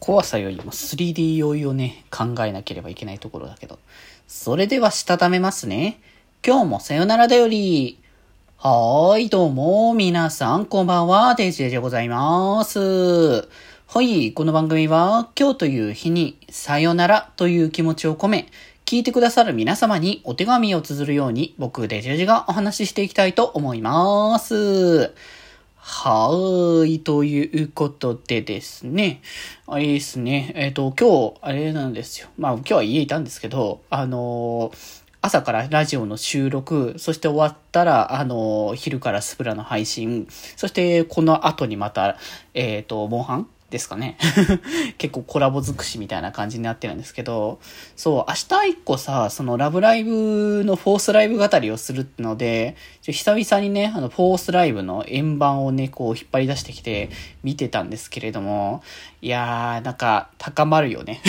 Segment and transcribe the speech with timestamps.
[0.00, 3.78] 怖さよりも 3D 用意をね、考えなければいけないところだけど。
[4.26, 6.00] それでは、したためますね。
[6.44, 7.98] 今日もさよならだより。
[8.56, 13.48] はーい、どうも、皆さん、こんばんは、デジェでございます。
[13.88, 18.46] はい、この番組は、今日という日に、さよならという気持ちを込め、
[18.86, 25.12] 聞いてくださる皆様にお手紙を綴るように、僕、デジェジがお話ししていきたいと思います。
[25.82, 29.22] はーい、ということでですね。
[29.66, 30.52] あれですね。
[30.54, 32.28] えっ、ー、と、今日、あれなんですよ。
[32.36, 40.26] まあ、今日は家いたんですけど、あのー、朝からラジオの収録、そして終わったら、あのー、昼からスプラの配信、
[40.56, 42.18] そしてこの後にまた、
[42.52, 44.16] えっ、と、モンハンですかね。
[44.98, 47.60] 結構コラボ尽くしみたいな感じになってるんですけど、
[47.96, 48.34] そう、明
[48.64, 57.10] 日一個さ、そのラブライブのフォースライブ語りをするので、久々にね、あの、フォースライブの円盤をね、こう引っ張り出してきて
[57.44, 58.82] 見てたんですけれども、
[59.22, 61.22] いやー、なんか高まるよね。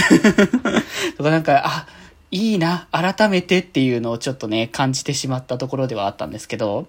[1.17, 1.87] とかなんか、あ、
[2.31, 6.87] いいな、改めてっていうのをちょっとね、感じてしまったところではあったんですけど、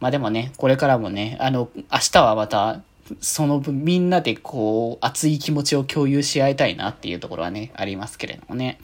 [0.00, 2.80] まあでもね、これからもね、あの、明日はまた
[3.20, 8.78] その分みんなでこう熱い気持ちを共有し合いたいなっていうところはね、ありますけれどもね。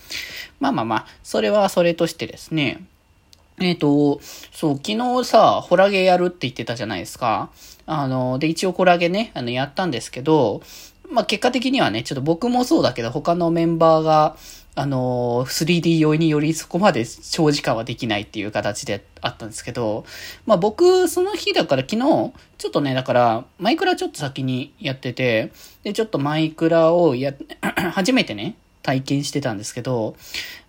[0.61, 2.84] まあまあまあ、それはそれとしてですね、
[3.61, 4.20] えっ、ー、と、
[4.52, 7.50] そう、昨日さ、ホラゲやるって言ってたじゃないですか。
[7.86, 10.62] あの、で、一応ホラゲね、あの、やったんですけど、
[11.11, 14.36] まあ、結果的にはね、ちょっと僕もそうだけど、他のメンバーが、
[14.77, 20.05] あの、3D 用によりそこまで長時間はできないっていう形であったんですけど、
[20.47, 25.52] まあ僕、その日だから昨日、ちょっとね、だから、マイクラちょっと先にやってて、
[25.84, 27.34] で、ちょっとマイクラをや、
[27.92, 30.17] 初めてね、体験してたんですけど、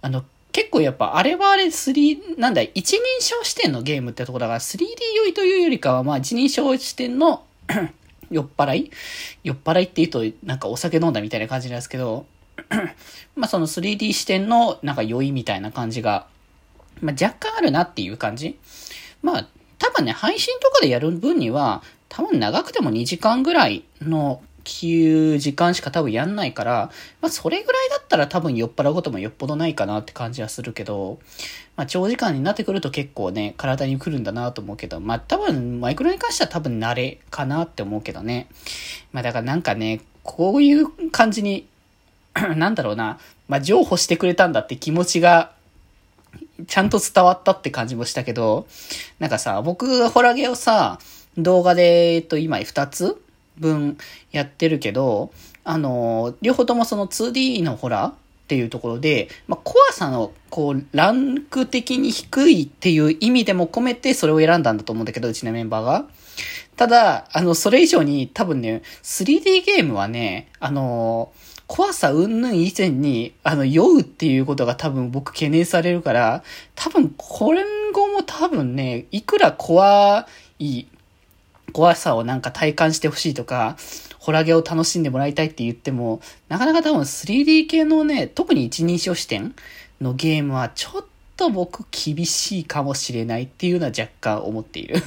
[0.02, 4.86] あの、結構やっぱあれはあれ3、なんだ、一人称視点のゲームってとこだから 3D
[5.18, 7.44] 酔いというよりかは、まあ一人称視点の
[8.32, 8.92] 酔っ払い？
[9.44, 12.26] 酔っ払いって言うとなんかお酒飲んだみたいな感じなんですけど、
[13.36, 16.28] まあその 3D 視点のなんか酔いみたいな感じが、
[17.02, 18.58] まあ若干あるなっていう感じ。
[19.22, 24.42] まあ多分ね、配信とかでやる分には、多分長くても2時間ぐらいの
[24.84, 31.20] いう時間しか多分やんないから、まあそれぐらいだったら多分酔っ払うこともよっぽどないかなって感じはするけど、
[31.76, 38.48] まあ長時間になってくると結構ね、体に来るんだなと思うけど、まあ多分マイクロに関しては多分慣れかなって思うけどね。
[39.12, 41.68] まあだからなんかね、こういう感じに
[42.56, 45.52] なんだろうな、まあ、譲歩してくれたんだって気持ちが、
[46.68, 48.68] ちゃんと伝わったって感じもしたけど、
[49.20, 51.00] なんかさ、僕、ホラゲをさ、
[51.38, 53.22] 動画で、えっと、今2つ
[53.58, 53.98] 分
[54.32, 55.32] やってるけど、
[55.64, 58.14] あの、両方ともその 2D のホラーっ
[58.48, 66.06] ていうところで、まあ、怖さの、こう、ランク的に低いっていう意味でも込めてそれを選んだんだと思うんだけど、うちのメンバーが。
[66.76, 71.32] ただ、あの、それ以上に多分ね、3D ゲームはね、あの
[71.68, 76.44] 怖さ云々以前に、あの、酔うっていうことが多分僕懸念されるから、
[76.76, 77.64] 多分これ
[77.96, 80.28] 後も多分ね、いくら怖
[80.60, 80.86] い、
[81.72, 83.78] 怖さをなんか体感してほしいとか、
[84.20, 89.56] ホラゲを楽しんでもらいたいって言っても、なかなか多分 3D 系のね、特に一人称視点
[90.02, 91.06] のゲームはちょっ
[91.38, 95.02] と僕厳しいかもしれないっていうのは若干思っている。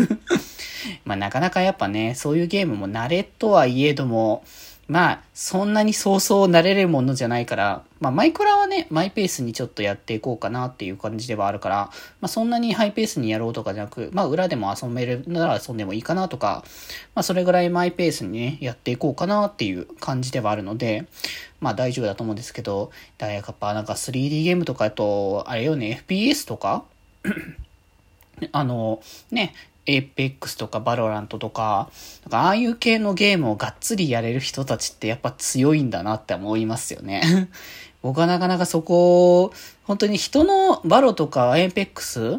[1.04, 4.44] まあなかなかやっぱね、そういうゲームも慣れとはいえども、
[4.88, 11.90] まあ、そんなにそうそう慣れるものじゃないから、まあ、マイクラはね、マイペースにちょっとやっていこうかなっていう感じではあるから、ま
[12.22, 16.64] あ、そんなにハイペースにやろうとかじゃなく、まあ、裏でも遊べるなら遊んでもいいかなとか、
[17.14, 21.06] まあ、それぐらいマイペースにね、やっていこうかなっていう感じではあるので、
[21.60, 26.84] まあ、大丈夫だと思うんですけど、だからやっぱなんか 3D ゲームとかだと、あれよね、FPS とか？
[28.52, 29.52] あの、ね、
[29.88, 31.90] エーペックスとかバロラントとか、
[32.24, 37.48] なんかああいう系のゲームをがっつりやれる人たちってやっぱ強いんだなって思いますよね。
[38.02, 39.50] 僕はなかなかそこ、
[39.84, 42.38] 本当に人のバロとかエーペックス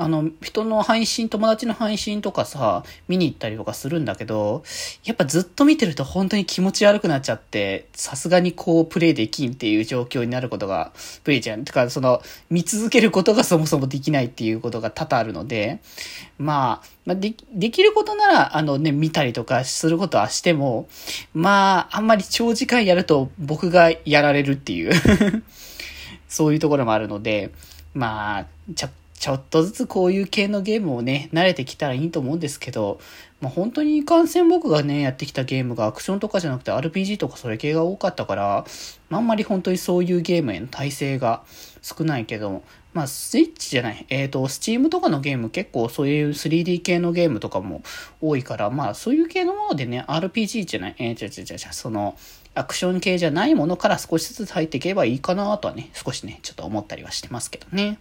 [0.00, 4.62] あの、人の配信、友達の配信とかさ、見に行ったりとかするんだけど、
[5.04, 10.92] やっぱずっと見てると本当に気持ち悪くなっちゃって、さすがにこうプレイできんっていう状況になることが、
[11.22, 11.66] プレイじゃん。
[11.66, 15.80] てか、その、見続けることがそもそもできないっていうことが多々あるので、
[16.38, 20.88] まあ、まあ、で、できることなら、あのね、見たりとかすることはしても、
[21.34, 24.92] まあ、あんまり長時間やると僕がやられるっていう
[26.26, 27.50] そういうところもあるので、
[27.92, 32.98] まあ、ちょっちょっとずつこういう系のゲームをね、慣れてきたらいいと思うんですけど、
[33.42, 38.64] まあ、本当にいかんせん僕がね、やってきたゲームがアクションとかじゃなくて RPG とかそれ系が多かったから、
[39.10, 41.42] まあんまり本当にそういうゲームへの耐性が
[41.82, 42.62] 少ないけど、
[42.94, 44.06] まあ、スイッチじゃない。
[44.08, 47.82] えっ、ー、と、スチームとかのゲーム結構そういう 3D 系のゲームとかも
[48.22, 50.94] 多いから、まあ、そういう系のものでね、RPG じゃない。
[50.98, 52.16] えー、違う違う違う、その、
[52.54, 57.98] アクション系じゃないものから少しずつ入っていけばいいかなとはね、少しね、ちょっと思ったりはしてますけどね。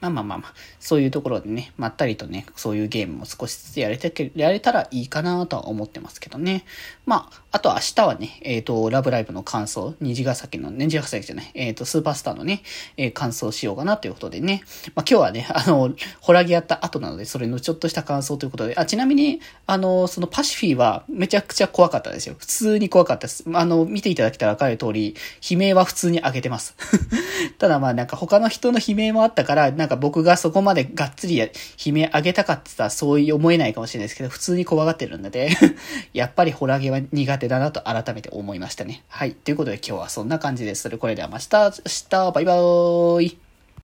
[0.00, 6.64] まあまあまあまあ、そういうところでね、まったりとね、そういうゲームも少しずつやれて、やれたらいいかなとは思ってますけどね。
[7.06, 12.62] まあ、あと明日はね、えっ、ー、と、ラブライブの感想、虹ヶ崎の、ね、虹ヶ崎じゃない、えっ、ー、と、スーパースターのね、
[12.96, 14.62] えー、感想しようかなということでね。
[14.94, 22.34] まあ今日はね、 あの、ホラギやった後なので、それのちょっとした感想ということで、あ、ちなみに、あの、そのパシフィーはめちゃくちゃ怖かったですよ。
[22.38, 23.44] 普通に怖かったです。
[23.52, 25.14] あの、見ていただけたらわかる通り、
[25.48, 26.76] 悲鳴は普通に上げてます。
[27.58, 31.48] ただまあなんか他の人の悲鳴もあったから、からなんか僕がそこまでがっつり悲
[31.86, 35.50] 鳴上げたかって言ったらそういう思えないかもしれないですけど、普通に怖がってるので
[36.12, 39.04] やっぱりホラゲは苦手だなと改めて思いましたね。
[39.08, 39.32] はい。
[39.32, 40.82] ということで今日はそんな感じです。
[40.82, 41.70] それこれではまた明
[42.10, 43.43] 日、バイバーイ。